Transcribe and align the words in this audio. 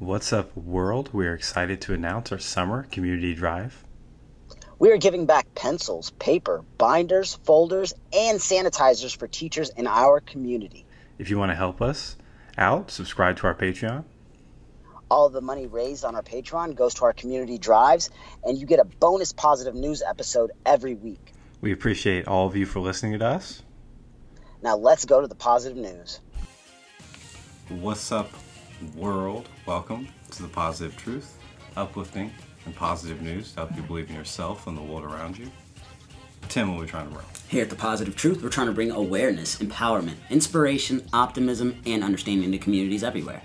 What's 0.00 0.32
up, 0.32 0.56
world? 0.56 1.10
We 1.12 1.24
are 1.28 1.34
excited 1.34 1.80
to 1.82 1.94
announce 1.94 2.32
our 2.32 2.40
summer 2.40 2.82
community 2.90 3.32
drive. 3.32 3.84
We 4.80 4.90
are 4.90 4.96
giving 4.96 5.24
back 5.24 5.54
pencils, 5.54 6.10
paper, 6.18 6.64
binders, 6.78 7.34
folders, 7.44 7.94
and 8.12 8.40
sanitizers 8.40 9.16
for 9.16 9.28
teachers 9.28 9.70
in 9.70 9.86
our 9.86 10.18
community. 10.18 10.84
If 11.18 11.30
you 11.30 11.38
want 11.38 11.52
to 11.52 11.54
help 11.54 11.80
us 11.80 12.16
out, 12.58 12.90
subscribe 12.90 13.36
to 13.36 13.46
our 13.46 13.54
Patreon. 13.54 14.02
All 15.12 15.26
of 15.26 15.32
the 15.32 15.40
money 15.40 15.68
raised 15.68 16.04
on 16.04 16.16
our 16.16 16.24
Patreon 16.24 16.74
goes 16.74 16.94
to 16.94 17.04
our 17.04 17.12
community 17.12 17.56
drives, 17.56 18.10
and 18.42 18.58
you 18.58 18.66
get 18.66 18.80
a 18.80 18.84
bonus 18.84 19.32
positive 19.32 19.76
news 19.76 20.02
episode 20.02 20.50
every 20.66 20.96
week. 20.96 21.32
We 21.60 21.70
appreciate 21.70 22.26
all 22.26 22.48
of 22.48 22.56
you 22.56 22.66
for 22.66 22.80
listening 22.80 23.20
to 23.20 23.26
us. 23.26 23.62
Now 24.60 24.76
let's 24.76 25.04
go 25.04 25.20
to 25.20 25.28
the 25.28 25.36
positive 25.36 25.78
news. 25.78 26.18
What's 27.68 28.10
up, 28.10 28.32
world? 28.96 29.48
Welcome 29.66 30.08
to 30.30 30.42
the 30.42 30.48
Positive 30.48 30.96
Truth, 30.96 31.38
uplifting 31.76 32.30
and 32.64 32.74
positive 32.74 33.22
news 33.22 33.52
to 33.52 33.60
help 33.60 33.76
you 33.76 33.82
believe 33.82 34.08
in 34.10 34.16
yourself 34.16 34.66
and 34.66 34.76
the 34.76 34.82
world 34.82 35.04
around 35.04 35.38
you. 35.38 35.50
Tim, 36.48 36.70
what 36.70 36.78
are 36.78 36.80
we 36.82 36.86
trying 36.86 37.08
to 37.08 37.14
bring? 37.14 37.26
Here 37.48 37.62
at 37.62 37.70
The 37.70 37.76
Positive 37.76 38.16
Truth, 38.16 38.42
we're 38.42 38.48
trying 38.48 38.66
to 38.66 38.72
bring 38.72 38.90
awareness, 38.90 39.56
empowerment, 39.56 40.16
inspiration, 40.30 41.06
optimism, 41.12 41.80
and 41.86 42.04
understanding 42.04 42.52
to 42.52 42.58
communities 42.58 43.02
everywhere. 43.02 43.42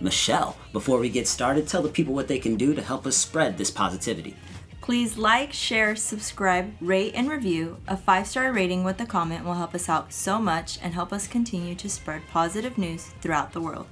Michelle, 0.00 0.56
before 0.72 0.98
we 0.98 1.08
get 1.08 1.26
started, 1.26 1.66
tell 1.66 1.82
the 1.82 1.88
people 1.88 2.14
what 2.14 2.28
they 2.28 2.38
can 2.38 2.56
do 2.56 2.74
to 2.74 2.82
help 2.82 3.06
us 3.06 3.16
spread 3.16 3.56
this 3.56 3.70
positivity. 3.70 4.36
Please 4.82 5.16
like, 5.16 5.52
share, 5.52 5.96
subscribe, 5.96 6.72
rate, 6.80 7.12
and 7.16 7.28
review. 7.28 7.78
A 7.88 7.96
five 7.96 8.26
star 8.26 8.52
rating 8.52 8.84
with 8.84 9.00
a 9.00 9.06
comment 9.06 9.44
will 9.44 9.54
help 9.54 9.74
us 9.74 9.88
out 9.88 10.12
so 10.12 10.38
much 10.38 10.78
and 10.82 10.94
help 10.94 11.12
us 11.12 11.26
continue 11.26 11.74
to 11.74 11.88
spread 11.88 12.22
positive 12.28 12.78
news 12.78 13.06
throughout 13.20 13.52
the 13.52 13.60
world. 13.60 13.88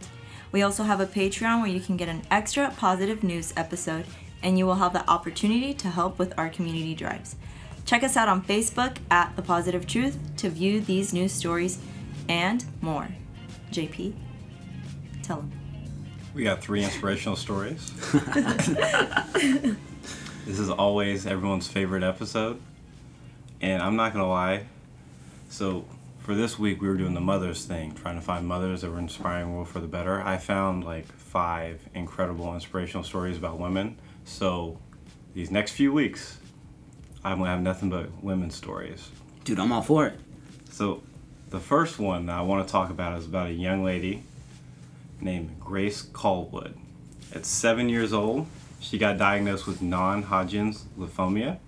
We 0.55 0.63
also 0.63 0.85
have 0.85 1.01
a 1.01 1.07
Patreon 1.07 1.63
where 1.63 1.69
you 1.69 1.81
can 1.81 1.97
get 1.97 2.09
an 2.09 2.23
extra 2.31 2.73
positive 2.77 3.25
news 3.25 3.53
episode 3.57 4.07
and 4.41 4.57
you 4.57 4.67
will 4.67 4.77
have 4.77 4.93
the 4.93 5.05
opportunity 5.11 5.74
to 5.74 5.88
help 5.88 6.16
with 6.16 6.33
our 6.38 6.49
community 6.49 6.95
drives. 6.95 7.35
Check 7.85 8.05
us 8.05 8.16
out 8.16 8.29
on 8.29 8.41
Facebook 8.45 8.99
at 9.11 9.35
The 9.35 9.43
Positive 9.43 9.85
Truth 9.85 10.16
to 10.37 10.51
view 10.51 10.80
these 10.80 11.13
news 11.13 11.33
stories 11.33 11.80
and 12.29 12.65
more. 12.80 13.09
JP, 13.73 14.15
tell 15.24 15.38
them. 15.38 15.51
We 16.35 16.45
got 16.45 16.63
three 16.63 16.85
inspirational 16.85 17.35
stories. 17.35 17.91
this 19.33 19.77
is 20.46 20.71
always 20.71 21.27
everyone's 21.27 21.66
favorite 21.66 22.05
episode. 22.05 22.61
And 23.61 23.83
I'm 23.83 23.96
not 23.96 24.13
going 24.13 24.24
to 24.24 24.30
lie. 24.30 24.66
So, 25.49 25.85
for 26.25 26.35
this 26.35 26.59
week, 26.59 26.80
we 26.80 26.89
were 26.89 26.97
doing 26.97 27.13
the 27.13 27.21
mothers 27.21 27.67
thing, 27.67 27.93
trying 27.93 28.15
to 28.15 28.23
find 28.23 28.47
mothers 28.47 28.80
that 28.80 28.91
were 28.91 28.99
inspiring 28.99 29.49
the 29.49 29.55
world 29.57 29.69
for 29.69 29.79
the 29.79 29.87
better. 29.87 30.23
I 30.23 30.39
found 30.39 30.83
like 30.83 31.07
five 31.13 31.87
incredible 31.95 32.55
inspirational 32.55 33.05
stories 33.05 33.37
about 33.37 33.59
women. 33.59 33.99
So, 34.25 34.79
these 35.35 35.51
next 35.51 35.73
few 35.73 35.93
weeks, 35.93 36.39
I'm 37.23 37.37
going 37.37 37.49
to 37.49 37.51
have 37.51 37.61
nothing 37.61 37.91
but 37.91 38.25
women's 38.25 38.55
stories. 38.55 39.11
Dude, 39.45 39.61
I'm 39.61 39.71
all 39.71 39.83
for 39.83 40.07
it. 40.07 40.19
So, 40.71 41.02
the 41.51 41.61
first 41.61 41.99
one 41.99 42.25
that 42.27 42.39
I 42.39 42.41
want 42.41 42.67
to 42.67 42.73
talk 42.73 42.89
about 42.89 43.19
is 43.19 43.27
about 43.27 43.49
a 43.49 43.52
young 43.52 43.85
lady 43.85 44.23
named 45.21 45.61
Grace 45.61 46.01
Callwood. 46.01 46.75
At 47.35 47.45
seven 47.45 47.91
years 47.91 48.15
old, 48.15 48.47
she 48.80 48.97
got 48.97 49.19
diagnosed 49.19 49.67
with 49.67 49.83
non 49.83 50.23
Hodgkin's 50.23 50.87
lymphoma. 50.99 51.59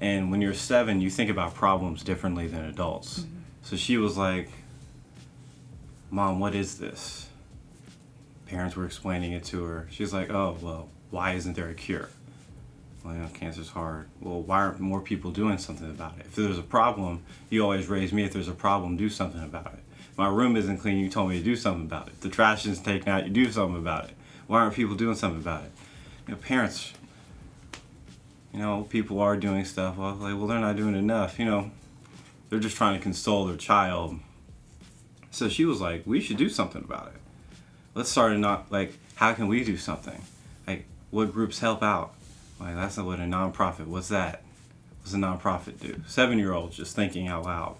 And 0.00 0.30
when 0.30 0.40
you're 0.40 0.54
seven, 0.54 1.00
you 1.00 1.10
think 1.10 1.30
about 1.30 1.54
problems 1.54 2.02
differently 2.02 2.46
than 2.46 2.64
adults. 2.64 3.20
Mm-hmm. 3.20 3.36
So 3.62 3.76
she 3.76 3.96
was 3.98 4.16
like, 4.16 4.48
Mom, 6.10 6.40
what 6.40 6.54
is 6.54 6.78
this? 6.78 7.28
Parents 8.46 8.74
were 8.74 8.86
explaining 8.86 9.32
it 9.32 9.44
to 9.44 9.62
her. 9.64 9.86
She's 9.90 10.12
like, 10.12 10.30
Oh, 10.30 10.56
well, 10.60 10.88
why 11.10 11.32
isn't 11.32 11.54
there 11.54 11.68
a 11.68 11.74
cure? 11.74 12.08
Well, 13.04 13.14
you 13.14 13.20
know, 13.20 13.28
cancer's 13.28 13.70
hard. 13.70 14.08
Well, 14.20 14.42
why 14.42 14.58
aren't 14.58 14.80
more 14.80 15.00
people 15.00 15.30
doing 15.30 15.58
something 15.58 15.90
about 15.90 16.18
it? 16.18 16.26
If 16.26 16.36
there's 16.36 16.58
a 16.58 16.62
problem, 16.62 17.22
you 17.48 17.62
always 17.62 17.88
raise 17.88 18.12
me. 18.12 18.24
If 18.24 18.32
there's 18.32 18.48
a 18.48 18.52
problem, 18.52 18.96
do 18.96 19.08
something 19.08 19.42
about 19.42 19.74
it. 19.74 19.80
My 20.16 20.28
room 20.28 20.54
isn't 20.56 20.78
clean, 20.78 20.98
you 20.98 21.08
told 21.08 21.30
me 21.30 21.38
to 21.38 21.44
do 21.44 21.56
something 21.56 21.86
about 21.86 22.08
it. 22.08 22.20
The 22.20 22.28
trash 22.28 22.66
isn't 22.66 22.84
taken 22.84 23.08
out, 23.08 23.24
you 23.24 23.30
do 23.30 23.50
something 23.50 23.78
about 23.78 24.04
it. 24.04 24.10
Why 24.48 24.60
aren't 24.60 24.74
people 24.74 24.94
doing 24.94 25.14
something 25.14 25.40
about 25.40 25.64
it? 25.64 25.70
You 26.28 26.34
know, 26.34 26.40
parents, 26.40 26.92
you 28.52 28.58
know, 28.58 28.86
people 28.88 29.20
are 29.20 29.36
doing 29.36 29.64
stuff. 29.64 29.96
Well, 29.96 30.14
like, 30.14 30.36
well, 30.36 30.46
they're 30.46 30.58
not 30.58 30.76
doing 30.76 30.96
enough. 30.96 31.38
You 31.38 31.44
know, 31.44 31.70
they're 32.48 32.58
just 32.58 32.76
trying 32.76 32.98
to 32.98 33.02
console 33.02 33.46
their 33.46 33.56
child. 33.56 34.18
So 35.30 35.48
she 35.48 35.64
was 35.64 35.80
like, 35.80 36.02
we 36.06 36.20
should 36.20 36.36
do 36.36 36.48
something 36.48 36.82
about 36.82 37.12
it. 37.14 37.20
Let's 37.94 38.10
start 38.10 38.32
a 38.32 38.38
not 38.38 38.70
like, 38.72 38.94
how 39.14 39.32
can 39.34 39.48
we 39.48 39.64
do 39.64 39.76
something? 39.76 40.20
Like, 40.66 40.86
what 41.10 41.32
groups 41.32 41.60
help 41.60 41.82
out? 41.82 42.14
Like, 42.58 42.74
that's 42.74 42.96
not 42.96 43.06
what 43.06 43.20
a 43.20 43.22
nonprofit. 43.22 43.86
What's 43.86 44.08
that? 44.08 44.42
What's 45.00 45.14
a 45.14 45.16
nonprofit 45.16 45.78
do? 45.80 46.02
Seven 46.06 46.38
year 46.38 46.52
olds 46.52 46.76
just 46.76 46.96
thinking 46.96 47.28
out 47.28 47.44
loud. 47.44 47.76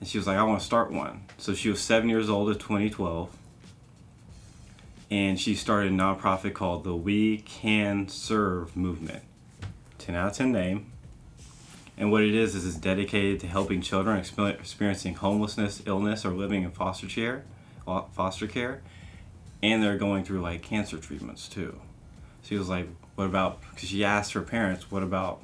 And 0.00 0.08
she 0.08 0.18
was 0.18 0.26
like, 0.26 0.36
I 0.36 0.42
want 0.42 0.60
to 0.60 0.66
start 0.66 0.92
one. 0.92 1.24
So 1.38 1.54
she 1.54 1.68
was 1.68 1.80
seven 1.80 2.08
years 2.08 2.28
old 2.28 2.48
in 2.48 2.54
2012. 2.54 3.30
And 5.10 5.40
she 5.40 5.54
started 5.54 5.92
a 5.92 5.94
nonprofit 5.94 6.52
called 6.52 6.84
the 6.84 6.94
We 6.94 7.38
Can 7.38 8.08
Serve 8.08 8.76
Movement. 8.76 9.22
10 10.08 10.16
out 10.16 10.30
of 10.30 10.36
10 10.38 10.52
name. 10.52 10.90
And 11.98 12.10
what 12.10 12.22
it 12.22 12.34
is, 12.34 12.54
is 12.54 12.64
it's 12.64 12.76
dedicated 12.76 13.40
to 13.40 13.46
helping 13.46 13.82
children 13.82 14.16
experiencing 14.18 15.16
homelessness, 15.16 15.82
illness, 15.84 16.24
or 16.24 16.30
living 16.30 16.62
in 16.62 16.70
foster 16.70 17.06
care, 17.06 17.44
foster 18.14 18.46
care. 18.46 18.80
And 19.62 19.82
they're 19.82 19.98
going 19.98 20.24
through 20.24 20.40
like 20.40 20.62
cancer 20.62 20.96
treatments 20.96 21.46
too. 21.46 21.78
She 22.42 22.56
was 22.56 22.70
like, 22.70 22.88
what 23.16 23.26
about, 23.26 23.60
because 23.60 23.90
she 23.90 24.02
asked 24.02 24.32
her 24.32 24.40
parents, 24.40 24.90
what 24.90 25.02
about 25.02 25.42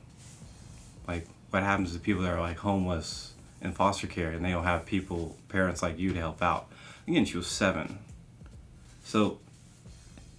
like, 1.06 1.26
what 1.50 1.62
happens 1.62 1.92
to 1.92 1.98
people 1.98 2.22
that 2.22 2.32
are 2.32 2.40
like 2.40 2.56
homeless 2.56 3.34
in 3.60 3.72
foster 3.72 4.06
care 4.06 4.30
and 4.30 4.42
they 4.42 4.52
don't 4.52 4.64
have 4.64 4.86
people, 4.86 5.36
parents 5.50 5.82
like 5.82 5.98
you 5.98 6.14
to 6.14 6.18
help 6.18 6.40
out. 6.40 6.70
Again, 7.06 7.26
she 7.26 7.36
was 7.36 7.48
seven. 7.48 7.98
So 9.02 9.40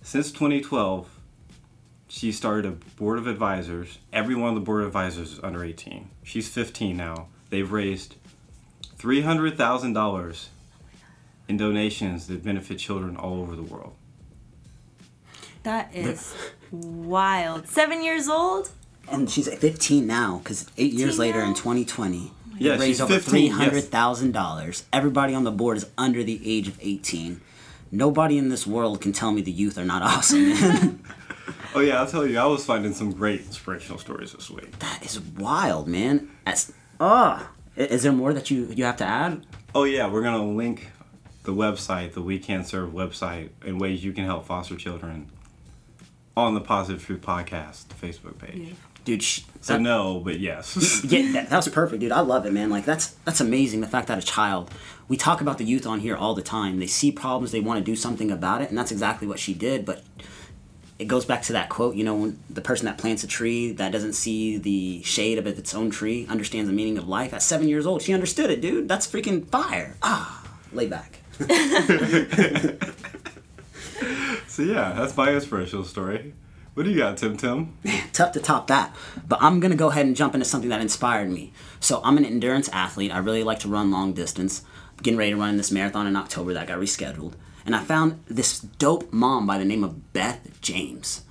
since 0.01 0.31
2012, 0.31 1.11
she 2.07 2.31
started 2.31 2.65
a 2.65 2.71
board 2.71 3.17
of 3.17 3.27
advisors. 3.27 3.99
Every 4.13 4.35
one 4.35 4.49
of 4.49 4.55
the 4.55 4.61
board 4.61 4.81
of 4.81 4.87
advisors 4.87 5.33
is 5.33 5.39
under 5.43 5.63
18. 5.63 6.09
She's 6.23 6.47
15 6.47 6.95
now. 6.95 7.27
They've 7.49 7.71
raised 7.71 8.15
$300,000 8.97 10.47
in 11.47 11.57
donations 11.57 12.27
that 12.27 12.43
benefit 12.43 12.79
children 12.79 13.15
all 13.15 13.41
over 13.41 13.55
the 13.55 13.63
world. 13.63 13.93
That 15.63 15.95
is 15.95 16.35
wild. 16.71 17.67
Seven 17.67 18.03
years 18.03 18.27
old? 18.27 18.69
And 19.11 19.29
she's 19.29 19.51
15 19.53 20.05
now, 20.05 20.39
because 20.43 20.69
eight 20.77 20.93
years 20.93 21.19
later 21.19 21.39
now? 21.39 21.49
in 21.49 21.53
2020, 21.53 22.31
yeah, 22.57 22.77
raised 22.77 23.01
over 23.01 23.15
$300,000. 23.15 24.65
Yes. 24.67 24.83
Everybody 24.91 25.33
on 25.35 25.43
the 25.43 25.51
board 25.51 25.77
is 25.77 25.87
under 25.97 26.23
the 26.23 26.41
age 26.43 26.67
of 26.67 26.77
18. 26.81 27.41
Nobody 27.91 28.37
in 28.37 28.49
this 28.49 28.65
world 28.65 29.01
can 29.01 29.11
tell 29.13 29.31
me 29.31 29.41
the 29.41 29.51
youth 29.51 29.77
are 29.77 29.85
not 29.85 30.01
awesome, 30.03 31.03
oh, 31.75 31.81
yeah, 31.81 31.99
I'll 31.99 32.07
tell 32.07 32.25
you, 32.25 32.39
I 32.39 32.45
was 32.45 32.65
finding 32.65 32.93
some 32.93 33.11
great 33.11 33.41
inspirational 33.41 33.99
stories 33.99 34.33
this 34.33 34.49
week. 34.49 34.79
That 34.79 35.03
is 35.03 35.19
wild, 35.19 35.87
man. 35.87 36.29
That's, 36.45 36.73
oh. 36.99 37.49
Is 37.75 38.03
there 38.03 38.11
more 38.11 38.33
that 38.33 38.49
you, 38.49 38.67
you 38.75 38.85
have 38.85 38.97
to 38.97 39.05
add? 39.05 39.45
Oh, 39.73 39.83
yeah, 39.83 40.07
we're 40.07 40.21
going 40.21 40.39
to 40.39 40.55
link 40.55 40.89
the 41.43 41.53
website, 41.53 42.13
the 42.13 42.21
We 42.21 42.39
Can 42.39 42.63
Serve 42.63 42.91
website, 42.91 43.49
and 43.65 43.79
ways 43.79 44.03
you 44.03 44.13
can 44.13 44.25
help 44.25 44.45
foster 44.45 44.75
children 44.75 45.29
on 46.37 46.53
the 46.53 46.61
Positive 46.61 47.03
Truth 47.03 47.21
Podcast 47.21 47.87
Facebook 48.01 48.37
page. 48.37 48.69
Yeah 48.69 48.73
dude. 49.05 49.23
Sh- 49.23 49.41
so 49.61 49.73
that, 49.73 49.81
no, 49.81 50.19
but 50.19 50.39
yes. 50.39 51.03
yeah, 51.07 51.31
that, 51.31 51.49
that 51.49 51.55
was 51.55 51.69
perfect, 51.69 52.01
dude. 52.01 52.11
I 52.11 52.19
love 52.19 52.45
it, 52.45 52.51
man. 52.51 52.69
Like 52.69 52.83
that's 52.83 53.11
that's 53.23 53.39
amazing. 53.39 53.79
The 53.79 53.87
fact 53.87 54.07
that 54.09 54.17
a 54.17 54.21
child, 54.21 54.71
we 55.07 55.15
talk 55.15 55.39
about 55.39 55.57
the 55.57 55.63
youth 55.63 55.87
on 55.87 56.01
here 56.01 56.17
all 56.17 56.33
the 56.33 56.41
time. 56.41 56.79
They 56.79 56.87
see 56.87 57.11
problems, 57.11 57.51
they 57.51 57.61
want 57.61 57.79
to 57.79 57.83
do 57.83 57.95
something 57.95 58.29
about 58.29 58.61
it, 58.61 58.69
and 58.69 58.77
that's 58.77 58.91
exactly 58.91 59.27
what 59.27 59.39
she 59.39 59.53
did. 59.53 59.85
But 59.85 60.03
it 60.97 61.05
goes 61.05 61.25
back 61.25 61.41
to 61.43 61.53
that 61.53 61.69
quote, 61.69 61.95
you 61.95 62.03
know, 62.03 62.15
when 62.15 62.39
the 62.49 62.61
person 62.61 62.85
that 62.85 62.97
plants 62.97 63.23
a 63.23 63.27
tree 63.27 63.73
that 63.73 63.91
doesn't 63.91 64.13
see 64.13 64.57
the 64.57 65.03
shade 65.03 65.37
of 65.37 65.45
its 65.45 65.75
own 65.75 65.89
tree 65.89 66.25
understands 66.29 66.69
the 66.69 66.75
meaning 66.75 66.97
of 66.97 67.07
life. 67.07 67.33
At 67.33 67.41
seven 67.41 67.67
years 67.67 67.85
old, 67.85 68.01
she 68.01 68.13
understood 68.13 68.49
it, 68.49 68.61
dude. 68.61 68.87
That's 68.87 69.05
freaking 69.05 69.45
fire. 69.47 69.97
Ah, 70.01 70.47
lay 70.71 70.87
back. 70.87 71.19
so 74.47 74.61
yeah, 74.61 74.93
that's 74.93 75.17
my 75.17 75.33
inspirational 75.33 75.83
story. 75.83 76.33
What 76.75 76.83
do 76.83 76.91
you 76.91 76.97
got, 76.97 77.17
Tim 77.17 77.35
Tim? 77.35 77.77
Tough 78.13 78.31
to 78.33 78.39
top 78.39 78.67
that. 78.67 78.95
But 79.27 79.39
I'm 79.41 79.59
gonna 79.59 79.75
go 79.75 79.89
ahead 79.89 80.05
and 80.05 80.15
jump 80.15 80.33
into 80.33 80.45
something 80.45 80.69
that 80.69 80.81
inspired 80.81 81.29
me. 81.29 81.51
So 81.81 82.01
I'm 82.03 82.17
an 82.17 82.25
endurance 82.25 82.69
athlete. 82.69 83.13
I 83.13 83.17
really 83.17 83.43
like 83.43 83.59
to 83.59 83.67
run 83.67 83.91
long 83.91 84.13
distance. 84.13 84.61
I'm 84.91 85.03
getting 85.03 85.17
ready 85.17 85.31
to 85.31 85.37
run 85.37 85.57
this 85.57 85.71
marathon 85.71 86.07
in 86.07 86.15
October 86.15 86.53
that 86.53 86.67
got 86.67 86.79
rescheduled. 86.79 87.33
And 87.65 87.75
I 87.75 87.83
found 87.83 88.23
this 88.27 88.59
dope 88.59 89.11
mom 89.11 89.47
by 89.47 89.57
the 89.57 89.65
name 89.65 89.83
of 89.83 90.13
Beth 90.13 90.61
James. 90.61 91.23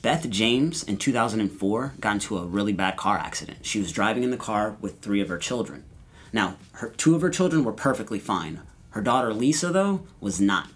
Beth 0.00 0.30
James 0.30 0.84
in 0.84 0.96
2004 0.96 1.94
got 1.98 2.12
into 2.12 2.38
a 2.38 2.46
really 2.46 2.72
bad 2.72 2.96
car 2.96 3.18
accident. 3.18 3.66
She 3.66 3.80
was 3.80 3.90
driving 3.90 4.22
in 4.22 4.30
the 4.30 4.36
car 4.36 4.76
with 4.80 5.00
three 5.00 5.20
of 5.20 5.28
her 5.28 5.38
children. 5.38 5.84
Now, 6.32 6.56
her, 6.72 6.90
two 6.90 7.16
of 7.16 7.22
her 7.22 7.30
children 7.30 7.64
were 7.64 7.72
perfectly 7.72 8.20
fine. 8.20 8.60
Her 8.90 9.02
daughter 9.02 9.34
Lisa, 9.34 9.70
though, 9.70 10.06
was 10.20 10.40
not. 10.40 10.68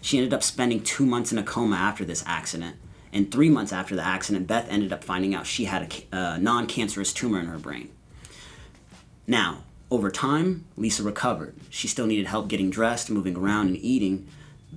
She 0.00 0.16
ended 0.16 0.32
up 0.32 0.42
spending 0.42 0.82
two 0.82 1.04
months 1.04 1.32
in 1.32 1.38
a 1.38 1.42
coma 1.42 1.76
after 1.76 2.04
this 2.04 2.24
accident. 2.26 2.76
And 3.12 3.30
three 3.30 3.50
months 3.50 3.72
after 3.72 3.94
the 3.94 4.06
accident, 4.06 4.46
Beth 4.46 4.66
ended 4.70 4.92
up 4.92 5.04
finding 5.04 5.34
out 5.34 5.46
she 5.46 5.66
had 5.66 5.82
a 5.82 5.86
ca- 5.86 6.06
uh, 6.12 6.38
non 6.38 6.66
cancerous 6.66 7.12
tumor 7.12 7.40
in 7.40 7.46
her 7.46 7.58
brain. 7.58 7.90
Now, 9.26 9.64
over 9.90 10.10
time, 10.10 10.66
Lisa 10.76 11.02
recovered. 11.02 11.54
She 11.70 11.88
still 11.88 12.06
needed 12.06 12.26
help 12.26 12.48
getting 12.48 12.70
dressed, 12.70 13.10
moving 13.10 13.36
around, 13.36 13.68
and 13.68 13.76
eating. 13.76 14.28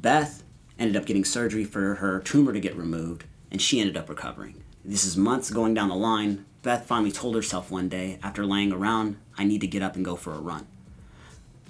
Beth 0.01 0.41
ended 0.79 0.95
up 0.95 1.05
getting 1.05 1.23
surgery 1.23 1.63
for 1.63 1.95
her 1.95 2.19
tumor 2.19 2.53
to 2.53 2.59
get 2.59 2.75
removed, 2.75 3.25
and 3.51 3.61
she 3.61 3.79
ended 3.79 3.95
up 3.95 4.09
recovering. 4.09 4.63
This 4.83 5.05
is 5.05 5.15
months 5.15 5.51
going 5.51 5.75
down 5.75 5.89
the 5.89 5.95
line. 5.95 6.45
Beth 6.63 6.87
finally 6.87 7.11
told 7.11 7.35
herself 7.35 7.69
one 7.69 7.87
day, 7.87 8.17
after 8.23 8.43
laying 8.43 8.71
around, 8.71 9.17
I 9.37 9.43
need 9.43 9.61
to 9.61 9.67
get 9.67 9.83
up 9.83 9.95
and 9.95 10.03
go 10.03 10.15
for 10.15 10.33
a 10.33 10.39
run. 10.39 10.65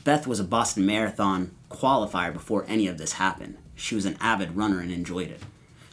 Beth 0.05 0.27
was 0.27 0.39
a 0.39 0.45
Boston 0.45 0.85
Marathon 0.85 1.51
qualifier 1.69 2.31
before 2.31 2.65
any 2.69 2.87
of 2.87 2.97
this 2.97 3.13
happened. 3.13 3.57
She 3.75 3.95
was 3.95 4.05
an 4.05 4.17
avid 4.21 4.55
runner 4.55 4.79
and 4.79 4.91
enjoyed 4.91 5.29
it. 5.29 5.41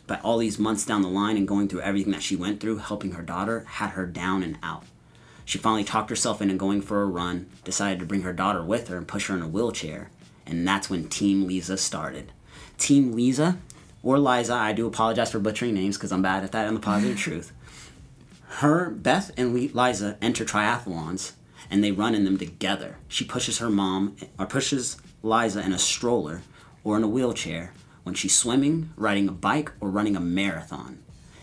But 0.06 0.23
all 0.23 0.38
these 0.38 0.61
months 0.61 0.87
down 0.87 1.02
the 1.02 1.08
line 1.08 1.37
and 1.37 1.46
going 1.46 1.69
through 1.69 1.81
everything 1.81 2.12
that 2.12 2.23
she 2.23 2.37
went 2.37 2.61
through, 2.61 2.79
helping 2.79 3.12
her 3.12 3.23
daughter, 3.23 3.64
had 3.67 3.90
her 3.90 4.06
down 4.06 4.44
and 4.44 4.58
out. 4.62 4.85
She 5.44 5.58
finally 5.58 5.85
talked 5.85 6.11
herself 6.11 6.40
into 6.40 6.55
going 6.55 6.82
for 6.82 7.02
a 7.02 7.06
run, 7.06 7.49
decided 7.64 7.99
to 7.99 8.06
bring 8.06 8.23
her 8.23 8.32
daughter 8.32 8.62
with 8.62 8.88
her 8.88 8.96
and 8.96 9.08
push 9.08 9.26
her 9.26 9.35
in 9.35 9.43
a 9.43 9.49
wheelchair, 9.49 10.11
and 10.49 10.67
that's 10.67 10.91
when 10.91 11.09
Team 11.09 11.47
Lisa 11.47 11.77
started. 11.77 12.33
Team 12.79 13.12
Lisa, 13.12 13.59
or 14.03 14.19
Liza, 14.19 14.55
I 14.55 14.73
do 14.73 14.87
apologize 14.87 15.31
for 15.31 15.39
butchering 15.39 15.75
names 15.75 15.97
because 15.97 16.11
I'm 16.11 16.23
bad 16.23 16.43
at 16.43 16.53
that 16.53 16.67
in 16.67 16.75
the 16.75 16.81
positive 16.81 17.19
truth. 17.19 17.53
Her, 18.49 18.91
Beth, 18.91 19.31
and 19.37 19.53
Liza 19.53 20.17
enter 20.21 20.45
triathlons 20.45 21.33
and 21.71 21.85
they 21.85 21.93
run 21.93 22.15
in 22.15 22.25
them 22.25 22.39
together. 22.39 22.97
She 23.09 23.25
pushes 23.25 23.59
her 23.59 23.71
mom, 23.71 24.17
or 24.39 24.47
pushes 24.47 24.97
Liza 25.23 25.61
in 25.61 25.73
a 25.73 25.79
stroller 25.79 26.43
or 26.83 26.97
in 26.97 27.03
a 27.03 27.09
wheelchair 27.09 27.73
when 28.05 28.15
she's 28.15 28.35
swimming, 28.35 28.91
riding 28.97 29.29
a 29.29 29.33
bike, 29.33 29.71
or 29.81 29.91
running 29.91 30.17
a 30.17 30.21
marathon. 30.21 30.99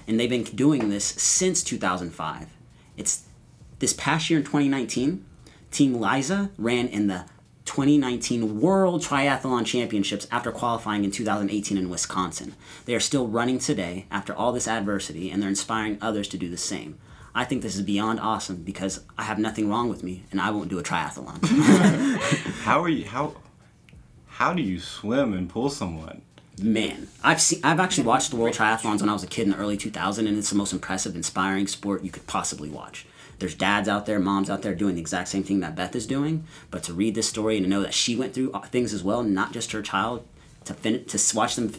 And 0.07 0.19
they've 0.19 0.29
been 0.29 0.43
doing 0.43 0.89
this 0.89 1.05
since 1.05 1.63
2005. 1.63 2.47
It's 2.97 3.25
this 3.79 3.93
past 3.93 4.29
year 4.29 4.39
in 4.39 4.45
2019, 4.45 5.23
Team 5.69 5.99
Liza 5.99 6.49
ran 6.57 6.87
in 6.87 7.07
the 7.07 7.25
2019 7.65 8.61
World 8.61 9.01
Triathlon 9.01 9.65
Championships 9.65 10.27
after 10.31 10.51
qualifying 10.51 11.03
in 11.03 11.11
2018 11.11 11.77
in 11.77 11.89
Wisconsin. 11.89 12.55
They 12.85 12.95
are 12.95 12.99
still 12.99 13.27
running 13.27 13.59
today 13.59 14.05
after 14.11 14.33
all 14.33 14.51
this 14.51 14.67
adversity, 14.67 15.29
and 15.31 15.41
they're 15.41 15.49
inspiring 15.49 15.97
others 16.01 16.27
to 16.29 16.37
do 16.37 16.49
the 16.49 16.57
same. 16.57 16.97
I 17.33 17.43
think 17.43 17.61
this 17.61 17.75
is 17.75 17.81
beyond 17.81 18.19
awesome 18.21 18.63
because 18.63 19.03
I 19.17 19.23
have 19.23 19.39
nothing 19.39 19.67
wrong 19.67 19.89
with 19.89 20.03
me, 20.03 20.23
and 20.31 20.39
I 20.39 20.51
won't 20.51 20.69
do 20.69 20.79
a 20.79 20.83
triathlon. 20.83 21.43
How 22.63 22.81
are 22.81 22.89
you? 22.89 23.05
How 23.05 23.35
how 24.27 24.53
do 24.53 24.61
you 24.61 24.79
swim 24.79 25.33
and 25.33 25.49
pull 25.49 25.69
someone? 25.69 26.21
Man, 26.61 27.07
I've 27.23 27.41
seen, 27.41 27.59
I've 27.63 27.79
actually 27.79 28.05
watched 28.05 28.31
the 28.31 28.37
World 28.37 28.53
Triathlons 28.53 29.01
when 29.01 29.09
I 29.09 29.13
was 29.13 29.23
a 29.23 29.27
kid 29.27 29.43
in 29.43 29.51
the 29.51 29.57
early 29.57 29.77
2000s, 29.77 30.19
and 30.19 30.37
it's 30.37 30.49
the 30.49 30.55
most 30.55 30.73
impressive, 30.73 31.15
inspiring 31.15 31.67
sport 31.67 32.03
you 32.03 32.11
could 32.11 32.27
possibly 32.27 32.69
watch. 32.69 33.05
There's 33.39 33.55
dads 33.55 33.87
out 33.89 34.05
there, 34.05 34.19
moms 34.19 34.49
out 34.49 34.61
there 34.61 34.75
doing 34.75 34.95
the 34.95 35.01
exact 35.01 35.27
same 35.27 35.43
thing 35.43 35.59
that 35.59 35.75
Beth 35.75 35.95
is 35.95 36.07
doing, 36.07 36.45
but 36.71 36.83
to 36.83 36.93
read 36.93 37.15
this 37.15 37.27
story 37.27 37.57
and 37.57 37.65
to 37.65 37.69
know 37.69 37.81
that 37.81 37.93
she 37.93 38.15
went 38.15 38.33
through 38.33 38.51
uh, 38.51 38.61
things 38.61 38.93
as 38.93 39.03
well, 39.03 39.23
not 39.23 39.51
just 39.51 39.71
her 39.71 39.81
child, 39.81 40.25
to 40.65 40.73
fin- 40.73 41.05
to 41.05 41.35
watch 41.35 41.55
them 41.55 41.73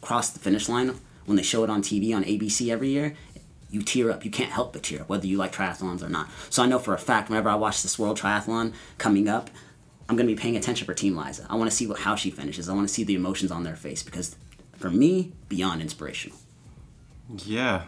cross 0.00 0.30
the 0.30 0.38
finish 0.38 0.68
line 0.68 0.94
when 1.26 1.36
they 1.36 1.42
show 1.42 1.64
it 1.64 1.70
on 1.70 1.82
TV 1.82 2.14
on 2.14 2.24
ABC 2.24 2.70
every 2.70 2.90
year, 2.90 3.14
you 3.70 3.82
tear 3.82 4.10
up. 4.10 4.24
You 4.24 4.30
can't 4.30 4.50
help 4.50 4.72
but 4.72 4.82
tear 4.82 5.02
up, 5.02 5.08
whether 5.08 5.26
you 5.26 5.36
like 5.36 5.52
triathlons 5.54 6.02
or 6.02 6.08
not. 6.08 6.28
So 6.50 6.62
I 6.62 6.66
know 6.66 6.78
for 6.78 6.94
a 6.94 6.98
fact, 6.98 7.30
whenever 7.30 7.48
I 7.48 7.54
watch 7.54 7.82
this 7.82 7.98
World 7.98 8.18
Triathlon 8.18 8.74
coming 8.98 9.28
up, 9.28 9.48
I'm 10.08 10.16
going 10.16 10.28
to 10.28 10.34
be 10.34 10.40
paying 10.40 10.56
attention 10.56 10.84
for 10.84 10.94
Team 10.94 11.16
Liza. 11.16 11.46
I 11.48 11.54
want 11.54 11.70
to 11.70 11.76
see 11.76 11.86
what, 11.86 12.00
how 12.00 12.14
she 12.14 12.30
finishes. 12.30 12.68
I 12.68 12.74
want 12.74 12.86
to 12.86 12.92
see 12.92 13.04
the 13.04 13.14
emotions 13.14 13.50
on 13.50 13.62
their 13.62 13.76
face 13.76 14.02
because, 14.02 14.36
for 14.76 14.90
me, 14.90 15.32
beyond 15.48 15.80
inspirational. 15.80 16.36
Yeah, 17.38 17.84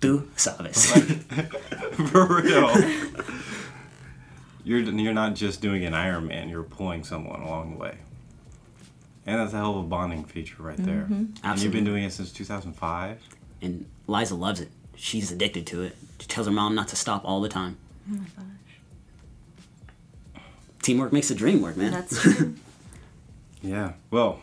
Tú 0.00 0.26
sabes. 0.36 0.86
for 2.10 2.40
real. 2.42 2.70
You're 4.64 4.80
you're 4.80 5.14
not 5.14 5.34
just 5.34 5.60
doing 5.60 5.84
an 5.84 5.92
Ironman, 5.94 6.50
You're 6.50 6.62
pulling 6.62 7.02
someone 7.04 7.40
along 7.40 7.72
the 7.72 7.78
way, 7.78 7.96
and 9.26 9.40
that's 9.40 9.52
a 9.52 9.56
hell 9.56 9.78
of 9.78 9.84
a 9.84 9.88
bonding 9.88 10.24
feature 10.24 10.62
right 10.62 10.76
there. 10.76 11.06
Mm-hmm. 11.10 11.24
And 11.42 11.60
you've 11.62 11.72
been 11.72 11.84
doing 11.84 12.04
it 12.04 12.12
since 12.12 12.30
2005. 12.32 13.18
and 13.62 13.86
Liza 14.06 14.34
loves 14.34 14.60
it. 14.60 14.70
She's 14.94 15.32
addicted 15.32 15.66
to 15.68 15.82
it. 15.82 15.96
She 16.20 16.26
tells 16.26 16.46
her 16.46 16.52
mom 16.52 16.74
not 16.74 16.88
to 16.88 16.96
stop 16.96 17.22
all 17.24 17.40
the 17.40 17.48
time. 17.48 17.76
Oh 18.10 18.14
my 18.14 18.24
gosh. 18.36 18.44
Teamwork 20.82 21.12
makes 21.12 21.28
the 21.28 21.34
dream 21.34 21.60
work, 21.62 21.76
man. 21.76 21.92
That's 21.92 22.20
true. 22.22 22.54
Yeah. 23.60 23.94
Well, 24.12 24.38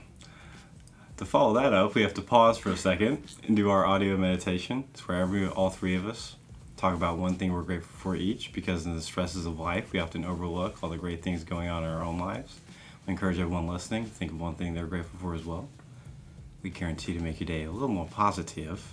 to 1.17 1.25
follow 1.25 1.53
that 1.53 1.73
up, 1.73 1.95
we 1.95 2.01
have 2.01 2.13
to 2.15 2.21
pause 2.21 2.57
for 2.57 2.71
a 2.71 2.77
second 2.77 3.23
and 3.47 3.55
do 3.55 3.69
our 3.69 3.85
audio 3.85 4.17
meditation. 4.17 4.83
It's 4.93 5.07
where 5.07 5.21
every 5.21 5.47
all 5.47 5.69
three 5.69 5.95
of 5.95 6.05
us 6.05 6.35
talk 6.77 6.93
about 6.93 7.17
one 7.17 7.35
thing 7.35 7.53
we're 7.53 7.61
grateful 7.61 7.97
for 7.97 8.15
each, 8.15 8.51
because 8.51 8.85
in 8.85 8.95
the 8.95 9.01
stresses 9.01 9.45
of 9.45 9.59
life, 9.59 9.93
we 9.93 9.99
often 9.99 10.25
overlook 10.25 10.83
all 10.83 10.89
the 10.89 10.97
great 10.97 11.23
things 11.23 11.43
going 11.43 11.69
on 11.69 11.83
in 11.83 11.89
our 11.89 12.03
own 12.03 12.19
lives. 12.19 12.59
We 13.07 13.11
encourage 13.11 13.39
everyone 13.39 13.67
listening 13.67 14.05
to 14.05 14.09
think 14.09 14.31
of 14.31 14.41
one 14.41 14.55
thing 14.55 14.73
they're 14.73 14.87
grateful 14.87 15.19
for 15.19 15.35
as 15.35 15.45
well. 15.45 15.69
We 16.63 16.69
guarantee 16.69 17.13
to 17.13 17.21
make 17.21 17.39
your 17.39 17.47
day 17.47 17.63
a 17.63 17.71
little 17.71 17.87
more 17.87 18.07
positive. 18.07 18.83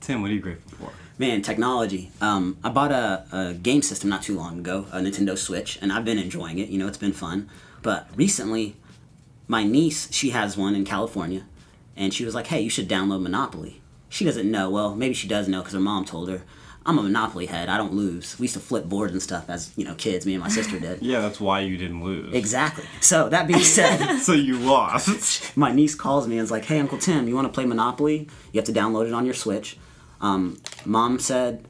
Tim, 0.00 0.22
what 0.22 0.30
are 0.30 0.34
you 0.34 0.40
grateful 0.40 0.78
for? 0.78 0.92
Man, 1.18 1.42
technology. 1.42 2.12
Um, 2.20 2.58
I 2.62 2.68
bought 2.68 2.92
a, 2.92 3.24
a 3.32 3.54
game 3.54 3.82
system 3.82 4.08
not 4.08 4.22
too 4.22 4.36
long 4.36 4.60
ago, 4.60 4.86
a 4.92 5.00
Nintendo 5.00 5.36
Switch, 5.36 5.78
and 5.82 5.92
I've 5.92 6.04
been 6.04 6.18
enjoying 6.18 6.60
it. 6.60 6.68
You 6.68 6.78
know, 6.78 6.86
it's 6.86 6.98
been 6.98 7.12
fun. 7.12 7.48
But 7.82 8.08
recently, 8.14 8.76
my 9.48 9.64
niece, 9.64 10.12
she 10.12 10.30
has 10.30 10.56
one 10.56 10.74
in 10.74 10.84
California, 10.84 11.44
and 11.96 12.14
she 12.14 12.24
was 12.24 12.34
like, 12.34 12.46
hey, 12.46 12.60
you 12.60 12.70
should 12.70 12.88
download 12.88 13.22
Monopoly. 13.22 13.80
She 14.08 14.24
doesn't 14.24 14.50
know. 14.50 14.70
Well, 14.70 14.94
maybe 14.94 15.14
she 15.14 15.26
does 15.28 15.48
know 15.48 15.58
because 15.60 15.74
her 15.74 15.80
mom 15.80 16.04
told 16.04 16.28
her. 16.28 16.42
I'm 16.86 16.98
a 16.98 17.02
Monopoly 17.02 17.44
head. 17.46 17.68
I 17.68 17.76
don't 17.76 17.92
lose. 17.92 18.38
We 18.38 18.44
used 18.44 18.54
to 18.54 18.60
flip 18.60 18.86
boards 18.86 19.12
and 19.12 19.20
stuff 19.22 19.50
as, 19.50 19.72
you 19.76 19.84
know, 19.84 19.94
kids. 19.94 20.24
Me 20.24 20.32
and 20.32 20.42
my 20.42 20.48
sister 20.48 20.78
did. 20.80 21.02
Yeah, 21.02 21.20
that's 21.20 21.38
why 21.38 21.60
you 21.60 21.76
didn't 21.76 22.02
lose. 22.02 22.34
Exactly. 22.34 22.84
So, 23.00 23.28
that 23.28 23.46
being 23.46 23.60
said, 23.78 24.20
So 24.20 24.32
you 24.32 24.56
lost. 24.58 25.54
my 25.56 25.70
niece 25.70 25.94
calls 25.94 26.26
me 26.26 26.38
and 26.38 26.44
is 26.44 26.50
like, 26.50 26.64
"Hey, 26.64 26.80
Uncle 26.80 26.96
Tim, 26.96 27.28
you 27.28 27.34
want 27.34 27.46
to 27.46 27.52
play 27.52 27.66
Monopoly? 27.66 28.28
You 28.52 28.58
have 28.58 28.64
to 28.66 28.72
download 28.72 29.06
it 29.06 29.12
on 29.12 29.26
your 29.26 29.34
Switch." 29.34 29.76
Um, 30.22 30.60
Mom 30.86 31.18
said, 31.18 31.66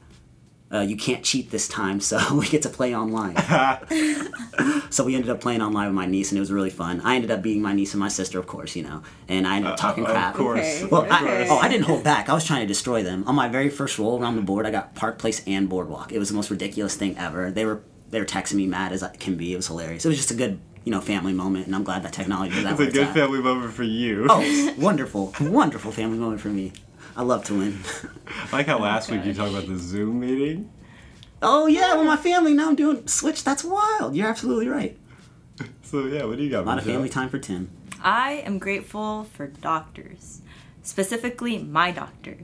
uh, 0.73 0.79
"You 0.81 0.95
can't 0.97 1.23
cheat 1.23 1.51
this 1.51 1.67
time, 1.67 1.99
so 2.09 2.17
we 2.35 2.47
get 2.47 2.61
to 2.63 2.69
play 2.69 2.95
online." 2.95 3.35
so 4.89 5.03
we 5.03 5.15
ended 5.15 5.29
up 5.29 5.41
playing 5.41 5.61
online 5.61 5.87
with 5.87 5.95
my 5.95 6.05
niece, 6.05 6.31
and 6.31 6.37
it 6.37 6.41
was 6.41 6.51
really 6.51 6.69
fun. 6.69 7.01
I 7.03 7.15
ended 7.15 7.31
up 7.31 7.41
being 7.41 7.61
my 7.61 7.73
niece 7.73 7.93
and 7.93 7.99
my 7.99 8.07
sister, 8.07 8.39
of 8.39 8.47
course, 8.47 8.75
you 8.75 8.83
know, 8.83 9.01
and 9.27 9.47
I 9.47 9.57
ended 9.57 9.71
up 9.71 9.77
talking 9.77 10.05
of 10.05 10.11
crap. 10.11 10.35
course. 10.35 10.59
Okay. 10.59 10.85
Well, 10.85 11.03
Of 11.03 11.11
I, 11.11 11.19
course. 11.19 11.47
oh, 11.51 11.57
I 11.59 11.67
didn't 11.69 11.85
hold 11.85 12.03
back. 12.03 12.29
I 12.29 12.33
was 12.33 12.45
trying 12.45 12.61
to 12.61 12.67
destroy 12.67 13.03
them. 13.03 13.23
On 13.27 13.35
my 13.35 13.47
very 13.47 13.69
first 13.69 13.97
roll 13.99 14.19
around 14.21 14.35
the 14.35 14.41
board, 14.41 14.65
I 14.65 14.71
got 14.71 14.95
Park 14.95 15.17
Place 15.19 15.41
and 15.47 15.69
Boardwalk. 15.69 16.11
It 16.11 16.19
was 16.19 16.29
the 16.29 16.35
most 16.35 16.49
ridiculous 16.51 16.95
thing 16.95 17.17
ever. 17.17 17.51
They 17.51 17.65
were 17.65 17.81
they 18.09 18.19
were 18.19 18.25
texting 18.25 18.55
me 18.55 18.65
mad 18.65 18.91
as 18.91 19.03
I 19.03 19.15
can 19.15 19.35
be. 19.35 19.53
It 19.53 19.55
was 19.57 19.67
hilarious. 19.67 20.03
It 20.05 20.07
was 20.09 20.17
just 20.17 20.31
a 20.31 20.35
good 20.35 20.59
you 20.85 20.91
know 20.91 21.01
family 21.01 21.33
moment, 21.33 21.67
and 21.67 21.75
I'm 21.75 21.83
glad 21.83 22.03
that 22.03 22.13
technology 22.13 22.55
did 22.55 22.65
that. 22.65 22.79
It's 22.79 22.89
a 22.89 22.91
good 22.91 23.07
at. 23.09 23.13
family 23.13 23.39
moment 23.41 23.73
for 23.73 23.83
you. 23.83 24.27
Oh, 24.29 24.73
wonderful, 24.77 25.33
wonderful 25.41 25.91
family 25.91 26.17
moment 26.17 26.41
for 26.41 26.47
me. 26.49 26.71
I 27.15 27.23
love 27.23 27.43
to 27.45 27.57
win. 27.57 27.79
I 28.27 28.47
like 28.51 28.67
how 28.67 28.79
last 28.79 29.11
week 29.11 29.25
you 29.25 29.33
talked 29.33 29.51
about 29.51 29.67
the 29.67 29.77
Zoom 29.77 30.19
meeting. 30.19 30.69
Oh 31.41 31.67
yeah, 31.67 31.93
well 31.95 32.03
my 32.03 32.17
family 32.17 32.53
now 32.53 32.69
I'm 32.69 32.75
doing 32.75 33.07
Switch. 33.07 33.43
That's 33.43 33.63
wild. 33.63 34.15
You're 34.15 34.29
absolutely 34.29 34.67
right. 34.67 34.97
So 35.81 36.05
yeah, 36.05 36.25
what 36.25 36.37
do 36.37 36.43
you 36.43 36.49
got? 36.49 36.63
A 36.63 36.65
lot 36.65 36.77
of 36.77 36.85
Michelle? 36.85 36.97
family 36.97 37.09
time 37.09 37.29
for 37.29 37.39
Tim. 37.39 37.69
I 38.01 38.43
am 38.45 38.59
grateful 38.59 39.25
for 39.25 39.47
doctors, 39.47 40.41
specifically 40.83 41.57
my 41.57 41.91
doctor. 41.91 42.37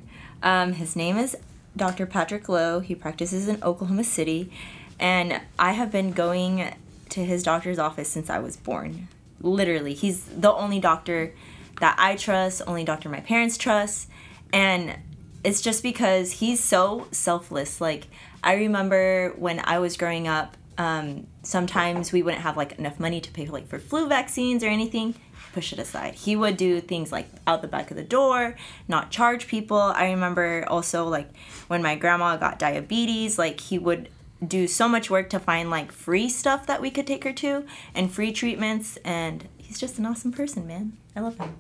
Um, 0.44 0.74
his 0.74 0.96
name 0.96 1.18
is 1.18 1.38
Dr. 1.76 2.06
Patrick 2.06 2.50
Lowe. 2.50 2.80
He 2.80 2.96
practices 2.96 3.48
in 3.48 3.64
Oklahoma 3.64 4.04
City, 4.04 4.52
and 5.00 5.42
I 5.58 5.74
have 5.74 5.92
been 5.92 6.12
going 6.12 6.74
to 7.10 7.24
his 7.24 7.44
doctor's 7.44 7.80
office 7.80 8.10
since 8.10 8.30
I 8.30 8.40
was 8.40 8.58
born. 8.58 9.08
Literally, 9.42 9.94
he's 9.94 10.26
the 10.26 10.52
only 10.54 10.80
doctor 10.80 11.34
that 11.80 11.96
I 11.98 12.16
trust, 12.16 12.62
only 12.68 12.84
doctor 12.84 13.10
my 13.10 13.20
parents 13.20 13.58
trust, 13.58 14.10
and 14.56 14.98
it's 15.44 15.62
just 15.62 15.84
because 15.84 16.32
he's 16.32 16.64
so 16.64 17.08
selfless. 17.12 17.82
Like 17.82 18.08
I 18.42 18.56
remember 18.56 19.34
when 19.38 19.62
I 19.64 19.80
was 19.80 19.98
growing 19.98 20.28
up, 20.28 20.56
um, 20.78 21.28
sometimes 21.44 22.14
we 22.14 22.24
wouldn't 22.24 22.42
have 22.42 22.56
like 22.56 22.80
enough 22.80 22.98
money 22.98 23.20
to 23.20 23.32
pay 23.32 23.46
like 23.48 23.68
for 23.68 23.80
flu 23.80 24.08
vaccines 24.08 24.64
or 24.64 24.68
anything. 24.68 25.14
Push 25.54 25.74
it 25.74 25.80
aside. 25.80 26.16
He 26.16 26.36
would 26.36 26.58
do 26.58 26.80
things 26.80 27.12
like 27.12 27.28
out 27.46 27.62
the 27.62 27.68
back 27.68 27.92
of 27.92 27.98
the 27.98 28.04
door, 28.04 28.56
not 28.88 29.12
charge 29.12 29.48
people. 29.48 29.78
I 29.78 30.12
remember 30.12 30.66
also 30.70 31.06
like 31.06 31.30
when 31.68 31.84
my 31.84 31.96
grandma 31.96 32.38
got 32.38 32.58
diabetes, 32.58 33.38
like 33.38 33.60
he 33.60 33.78
would 33.78 34.08
do 34.46 34.68
so 34.68 34.88
much 34.88 35.10
work 35.10 35.30
to 35.32 35.40
find 35.40 35.70
like 35.70 35.92
free 35.92 36.30
stuff 36.30 36.66
that 36.68 36.82
we 36.82 36.92
could 36.92 37.08
take 37.08 37.26
her 37.26 37.34
to 37.34 37.66
and 37.94 38.12
free 38.12 38.32
treatments 38.32 38.98
and 39.04 39.50
he's 39.58 39.80
just 39.80 40.00
an 40.00 40.06
awesome 40.06 40.32
person, 40.32 40.66
man. 40.66 40.94
I 41.14 41.20
love 41.20 41.38
him. 41.38 41.56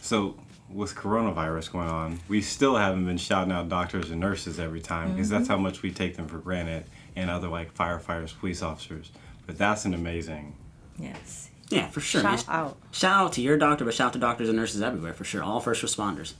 So 0.00 0.36
with 0.72 0.94
coronavirus 0.94 1.72
going 1.72 1.88
on, 1.88 2.20
we 2.28 2.40
still 2.42 2.76
haven't 2.76 3.04
been 3.06 3.18
shouting 3.18 3.52
out 3.52 3.68
doctors 3.68 4.10
and 4.10 4.20
nurses 4.20 4.58
every 4.58 4.80
time 4.80 5.12
because 5.14 5.28
that's 5.28 5.48
how 5.48 5.56
much 5.58 5.82
we 5.82 5.90
take 5.90 6.16
them 6.16 6.26
for 6.26 6.38
granted, 6.38 6.84
and 7.16 7.30
other 7.30 7.48
like 7.48 7.74
firefighters, 7.74 8.36
police 8.38 8.62
officers. 8.62 9.10
But 9.46 9.58
that's 9.58 9.84
an 9.84 9.94
amazing. 9.94 10.54
Yes. 10.98 11.50
Yeah, 11.68 11.88
for 11.88 12.00
sure. 12.00 12.22
man. 12.22 12.36
Shout 12.38 12.48
out. 12.48 12.76
Shout 12.90 13.26
out 13.26 13.32
to 13.34 13.40
your 13.42 13.56
doctor, 13.56 13.84
but 13.84 13.94
shout 13.94 14.08
out 14.08 14.12
to 14.14 14.18
doctors 14.18 14.48
and 14.48 14.56
nurses 14.58 14.82
everywhere 14.82 15.14
for 15.14 15.24
sure. 15.24 15.42
All 15.42 15.60
first 15.60 15.82
responders. 15.82 16.34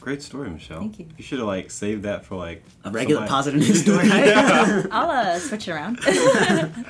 Great 0.00 0.22
story, 0.22 0.48
Michelle. 0.50 0.78
Thank 0.78 1.00
you. 1.00 1.06
You 1.16 1.24
should 1.24 1.38
have 1.38 1.48
like 1.48 1.70
saved 1.70 2.04
that 2.04 2.24
for 2.24 2.36
like 2.36 2.62
A 2.84 2.90
regular 2.90 3.26
somebody- 3.26 3.30
positive 3.30 3.60
news 3.60 3.82
story. 3.82 4.08
I'll 4.92 5.10
uh, 5.10 5.38
switch 5.40 5.66
it 5.68 5.72
around. 5.72 5.98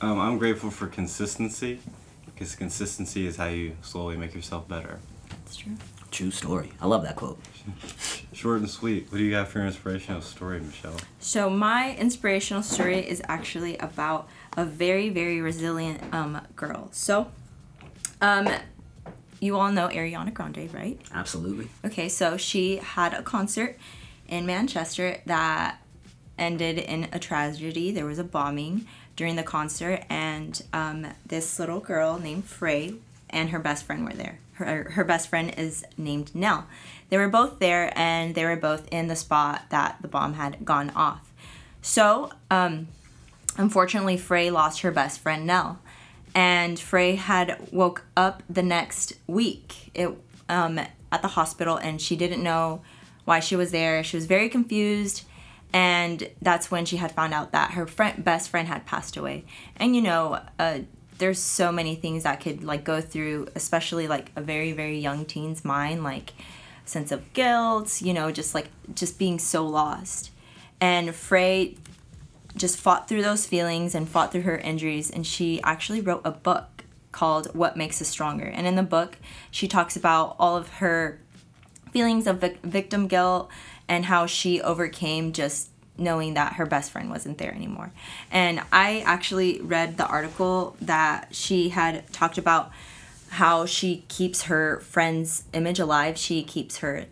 Um, 0.00 0.20
I'm 0.20 0.36
grateful 0.38 0.70
for 0.70 0.86
consistency 0.86 1.78
because 2.34 2.54
consistency 2.56 3.26
is 3.26 3.36
how 3.36 3.46
you 3.46 3.76
slowly 3.82 4.16
make 4.16 4.34
yourself 4.34 4.68
better. 4.68 4.98
That's 5.28 5.56
true. 5.56 5.76
True 6.10 6.30
story. 6.30 6.70
I 6.80 6.86
love 6.86 7.02
that 7.02 7.16
quote. 7.16 7.38
Short 8.32 8.60
and 8.60 8.70
sweet. 8.70 9.10
What 9.10 9.18
do 9.18 9.24
you 9.24 9.30
got 9.32 9.48
for 9.48 9.58
your 9.58 9.66
inspirational 9.66 10.20
story, 10.20 10.60
Michelle? 10.60 10.96
So 11.18 11.50
my 11.50 11.96
inspirational 11.96 12.62
story 12.62 12.98
is 12.98 13.20
actually 13.26 13.76
about 13.78 14.28
a 14.56 14.64
very 14.64 15.08
very 15.08 15.40
resilient 15.40 16.00
um 16.12 16.40
girl. 16.54 16.88
So 16.92 17.32
um 18.20 18.48
you 19.40 19.56
all 19.56 19.72
know 19.72 19.88
Ariana 19.88 20.32
Grande, 20.32 20.72
right? 20.72 21.00
Absolutely. 21.12 21.68
Okay, 21.84 22.08
so 22.08 22.36
she 22.36 22.76
had 22.76 23.12
a 23.12 23.22
concert 23.22 23.76
in 24.28 24.46
Manchester 24.46 25.20
that 25.26 25.78
ended 26.38 26.78
in 26.78 27.08
a 27.12 27.18
tragedy. 27.18 27.90
There 27.90 28.06
was 28.06 28.18
a 28.18 28.24
bombing 28.24 28.86
during 29.16 29.36
the 29.36 29.42
concert, 29.42 30.04
and 30.08 30.62
um, 30.72 31.06
this 31.26 31.58
little 31.58 31.80
girl 31.80 32.18
named 32.18 32.44
Frey 32.44 32.94
and 33.30 33.50
her 33.50 33.58
best 33.58 33.84
friend 33.84 34.04
were 34.04 34.12
there. 34.12 34.38
Her, 34.54 34.90
her 34.92 35.04
best 35.04 35.28
friend 35.28 35.52
is 35.56 35.84
named 35.96 36.34
Nell. 36.34 36.66
They 37.10 37.18
were 37.18 37.28
both 37.28 37.58
there, 37.58 37.92
and 37.96 38.34
they 38.34 38.44
were 38.44 38.56
both 38.56 38.88
in 38.92 39.08
the 39.08 39.16
spot 39.16 39.66
that 39.70 39.98
the 40.00 40.08
bomb 40.08 40.34
had 40.34 40.64
gone 40.64 40.90
off. 40.90 41.32
So, 41.82 42.30
um, 42.50 42.88
unfortunately, 43.56 44.16
Frey 44.16 44.50
lost 44.50 44.80
her 44.80 44.90
best 44.90 45.20
friend 45.20 45.46
Nell, 45.46 45.80
and 46.34 46.78
Frey 46.78 47.16
had 47.16 47.68
woke 47.72 48.04
up 48.16 48.42
the 48.48 48.62
next 48.62 49.14
week 49.26 49.90
it, 49.94 50.10
um, 50.48 50.78
at 50.78 51.22
the 51.22 51.28
hospital, 51.28 51.76
and 51.76 52.00
she 52.00 52.16
didn't 52.16 52.42
know 52.42 52.82
why 53.24 53.40
she 53.40 53.56
was 53.56 53.70
there. 53.70 54.02
She 54.02 54.16
was 54.16 54.26
very 54.26 54.48
confused, 54.48 55.24
and 55.74 56.30
that's 56.40 56.70
when 56.70 56.84
she 56.84 56.98
had 56.98 57.10
found 57.10 57.34
out 57.34 57.50
that 57.50 57.72
her 57.72 57.84
friend, 57.84 58.24
best 58.24 58.48
friend 58.48 58.68
had 58.68 58.86
passed 58.86 59.16
away. 59.16 59.44
And 59.76 59.94
you 59.94 60.00
know, 60.00 60.40
uh, 60.58 60.78
there's 61.18 61.40
so 61.40 61.72
many 61.72 61.96
things 61.96 62.22
that 62.22 62.40
could 62.40 62.62
like 62.62 62.84
go 62.84 63.00
through, 63.00 63.48
especially 63.56 64.06
like 64.06 64.30
a 64.36 64.40
very 64.40 64.70
very 64.70 64.98
young 64.98 65.24
teen's 65.26 65.64
mind, 65.64 66.04
like 66.04 66.32
sense 66.84 67.10
of 67.10 67.30
guilt, 67.32 68.00
you 68.00 68.14
know, 68.14 68.30
just 68.30 68.54
like 68.54 68.68
just 68.94 69.18
being 69.18 69.40
so 69.40 69.66
lost. 69.66 70.30
And 70.80 71.12
Frey 71.12 71.76
just 72.56 72.78
fought 72.78 73.08
through 73.08 73.22
those 73.22 73.44
feelings 73.44 73.96
and 73.96 74.08
fought 74.08 74.30
through 74.30 74.42
her 74.42 74.58
injuries 74.58 75.10
and 75.10 75.26
she 75.26 75.60
actually 75.62 76.00
wrote 76.00 76.22
a 76.24 76.30
book 76.30 76.84
called 77.10 77.52
What 77.52 77.76
Makes 77.76 78.00
Us 78.00 78.06
Stronger. 78.06 78.46
And 78.46 78.64
in 78.64 78.76
the 78.76 78.84
book, 78.84 79.16
she 79.50 79.66
talks 79.66 79.96
about 79.96 80.36
all 80.38 80.56
of 80.56 80.68
her 80.74 81.20
feelings 81.90 82.28
of 82.28 82.40
vic- 82.40 82.62
victim 82.62 83.08
guilt 83.08 83.50
and 83.88 84.06
how 84.06 84.26
she 84.26 84.60
overcame 84.60 85.32
just 85.32 85.70
knowing 85.96 86.34
that 86.34 86.54
her 86.54 86.66
best 86.66 86.90
friend 86.90 87.10
wasn't 87.10 87.38
there 87.38 87.54
anymore. 87.54 87.92
And 88.30 88.62
I 88.72 89.00
actually 89.06 89.60
read 89.60 89.96
the 89.96 90.06
article 90.06 90.76
that 90.80 91.28
she 91.34 91.68
had 91.68 92.10
talked 92.12 92.38
about 92.38 92.72
how 93.30 93.66
she 93.66 94.04
keeps 94.08 94.42
her 94.44 94.80
friend's 94.80 95.44
image 95.52 95.78
alive. 95.78 96.16
She 96.18 96.42
keeps 96.42 96.78
her 96.78 97.06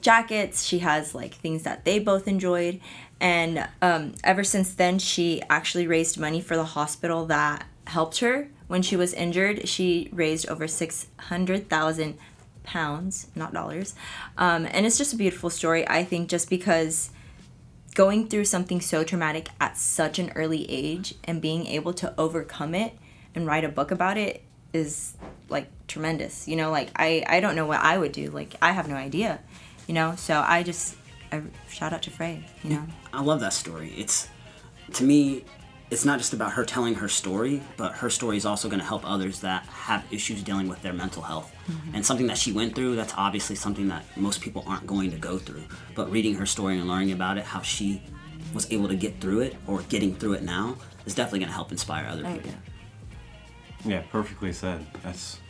jackets. 0.00 0.64
She 0.64 0.80
has 0.80 1.14
like 1.14 1.34
things 1.34 1.62
that 1.62 1.84
they 1.84 1.98
both 1.98 2.26
enjoyed. 2.28 2.80
And 3.20 3.68
um, 3.82 4.14
ever 4.24 4.42
since 4.44 4.74
then, 4.74 4.98
she 4.98 5.42
actually 5.50 5.86
raised 5.86 6.18
money 6.18 6.40
for 6.40 6.56
the 6.56 6.64
hospital 6.64 7.26
that 7.26 7.66
helped 7.86 8.20
her 8.20 8.48
when 8.66 8.82
she 8.82 8.96
was 8.96 9.12
injured. 9.12 9.68
She 9.68 10.08
raised 10.12 10.48
over 10.48 10.66
600,000 10.66 12.18
pounds, 12.62 13.28
not 13.34 13.52
dollars. 13.52 13.94
Um, 14.36 14.66
and 14.70 14.86
it's 14.86 14.98
just 14.98 15.12
a 15.12 15.16
beautiful 15.16 15.50
story, 15.50 15.86
I 15.88 16.04
think, 16.04 16.28
just 16.28 16.50
because 16.50 17.10
going 17.94 18.28
through 18.28 18.44
something 18.44 18.80
so 18.80 19.02
traumatic 19.02 19.48
at 19.60 19.76
such 19.76 20.18
an 20.18 20.30
early 20.34 20.70
age 20.70 21.14
and 21.24 21.42
being 21.42 21.66
able 21.66 21.92
to 21.94 22.14
overcome 22.18 22.74
it 22.74 22.96
and 23.34 23.46
write 23.46 23.64
a 23.64 23.68
book 23.68 23.90
about 23.90 24.16
it 24.16 24.42
is 24.72 25.14
like 25.48 25.66
tremendous 25.88 26.46
you 26.46 26.54
know 26.54 26.70
like 26.70 26.90
i 26.94 27.24
i 27.26 27.40
don't 27.40 27.56
know 27.56 27.66
what 27.66 27.80
i 27.80 27.98
would 27.98 28.12
do 28.12 28.30
like 28.30 28.54
i 28.62 28.70
have 28.70 28.86
no 28.88 28.94
idea 28.94 29.40
you 29.88 29.94
know 29.94 30.14
so 30.14 30.44
i 30.46 30.62
just 30.62 30.94
I, 31.32 31.42
shout 31.68 31.92
out 31.92 32.02
to 32.02 32.10
frey 32.10 32.46
you 32.62 32.70
know 32.70 32.86
I 33.12 33.22
love 33.22 33.40
that 33.40 33.52
story. 33.52 33.92
It's 33.96 34.28
to 34.94 35.04
me, 35.04 35.44
it's 35.90 36.04
not 36.04 36.18
just 36.18 36.32
about 36.32 36.52
her 36.52 36.64
telling 36.64 36.94
her 36.94 37.08
story, 37.08 37.60
but 37.76 37.94
her 37.94 38.08
story 38.08 38.36
is 38.36 38.46
also 38.46 38.68
going 38.68 38.78
to 38.78 38.86
help 38.86 39.08
others 39.08 39.40
that 39.40 39.64
have 39.66 40.04
issues 40.12 40.40
dealing 40.42 40.68
with 40.68 40.80
their 40.82 40.92
mental 40.92 41.20
health. 41.20 41.52
Mm-hmm. 41.66 41.96
And 41.96 42.06
something 42.06 42.28
that 42.28 42.38
she 42.38 42.52
went 42.52 42.76
through, 42.76 42.94
that's 42.94 43.14
obviously 43.16 43.56
something 43.56 43.88
that 43.88 44.04
most 44.16 44.40
people 44.40 44.62
aren't 44.68 44.86
going 44.86 45.10
to 45.10 45.18
go 45.18 45.36
through. 45.36 45.64
But 45.96 46.10
reading 46.10 46.36
her 46.36 46.46
story 46.46 46.78
and 46.78 46.86
learning 46.86 47.10
about 47.10 47.38
it, 47.38 47.44
how 47.44 47.60
she 47.62 48.02
was 48.54 48.70
able 48.70 48.86
to 48.86 48.94
get 48.94 49.20
through 49.20 49.40
it 49.40 49.56
or 49.66 49.82
getting 49.82 50.14
through 50.14 50.34
it 50.34 50.44
now, 50.44 50.76
is 51.06 51.14
definitely 51.14 51.40
going 51.40 51.48
to 51.48 51.54
help 51.54 51.72
inspire 51.72 52.06
other 52.06 52.22
people. 52.22 52.52
Yeah, 53.84 54.02
perfectly 54.12 54.52
said. 54.52 54.86
That's 55.02 55.40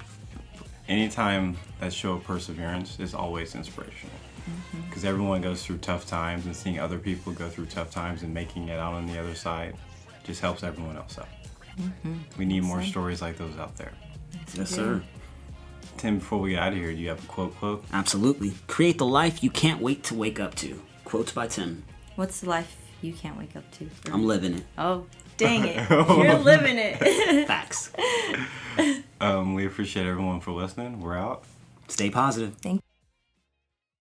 anytime 0.89 1.59
that 1.81 1.93
show 1.93 2.15
of 2.15 2.25
perseverance 2.25 2.99
is 2.99 3.13
always 3.13 3.55
inspirational. 3.55 4.17
Mm-hmm. 4.49 4.89
Because 4.89 5.05
everyone 5.05 5.43
goes 5.43 5.67
through 5.67 5.79
tough 5.79 6.07
times, 6.07 6.47
and 6.47 6.57
seeing 6.57 6.81
other 6.81 6.99
people 6.99 7.31
go 7.35 7.51
through 7.51 7.67
tough 7.67 7.91
times 7.91 8.23
and 8.23 8.33
making 8.33 8.69
it 8.69 8.79
out 8.79 8.95
on 8.95 9.05
the 9.05 9.19
other 9.19 9.35
side 9.35 9.77
just 10.25 10.41
helps 10.41 10.63
everyone 10.63 10.97
else 10.97 11.19
out. 11.19 11.29
We 12.37 12.45
need 12.45 12.63
more 12.63 12.83
stories 12.83 13.23
like 13.23 13.37
those 13.39 13.57
out 13.59 13.77
there. 13.77 13.93
Yes, 14.55 14.71
sir. 14.71 15.03
Tim, 15.97 16.19
before 16.19 16.39
we 16.41 16.51
get 16.51 16.63
out 16.63 16.73
of 16.73 16.79
here, 16.79 16.93
do 16.93 16.99
you 16.99 17.09
have 17.09 17.23
a 17.23 17.27
quote 17.27 17.55
quote? 17.57 17.85
Absolutely. 17.93 18.53
Create 18.69 18.99
the 18.99 19.07
life 19.07 19.43
you 19.43 19.51
can't 19.51 19.81
wait 19.81 20.03
to 20.05 20.15
wake 20.15 20.39
up 20.41 20.55
to. 20.57 20.81
Quotes 21.05 21.33
by 21.33 21.47
Tim. 21.49 21.83
what's 22.17 22.41
the 22.41 22.49
life 22.49 22.77
you 23.03 23.13
can't 23.13 23.37
wake 23.39 23.57
up 23.57 23.65
to 23.73 23.89
I'm 24.13 24.27
living 24.27 24.55
it. 24.57 24.65
oh 24.77 25.07
dang 25.39 25.65
it 25.67 25.89
you're 25.91 26.39
living 26.39 26.77
it 26.77 26.99
Facts. 27.47 27.91
Um, 29.21 29.55
we 29.55 29.67
appreciate 29.67 30.07
everyone 30.07 30.41
for 30.41 30.53
listening. 30.53 31.01
We're 31.01 31.17
out. 31.17 31.45
Stay 31.89 32.11
positive. 32.11 32.55
thank 32.63 32.83